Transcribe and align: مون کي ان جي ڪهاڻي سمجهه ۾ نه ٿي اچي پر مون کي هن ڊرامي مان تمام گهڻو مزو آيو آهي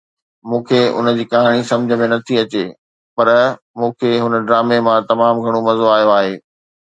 مون 0.49 0.61
کي 0.69 0.79
ان 0.99 1.09
جي 1.17 1.25
ڪهاڻي 1.33 1.59
سمجهه 1.71 1.99
۾ 2.03 2.07
نه 2.13 2.17
ٿي 2.29 2.35
اچي 2.43 2.63
پر 3.19 3.27
مون 3.81 3.91
کي 3.99 4.09
هن 4.23 4.33
ڊرامي 4.47 4.79
مان 4.87 4.97
تمام 5.13 5.35
گهڻو 5.45 5.65
مزو 5.69 5.87
آيو 5.97 6.09
آهي 6.17 6.35